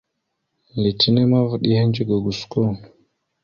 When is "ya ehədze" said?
1.69-2.03